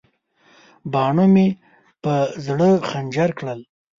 [0.91, 1.47] باڼو مې
[2.03, 2.13] په
[2.45, 3.59] زړه خنجر کړل.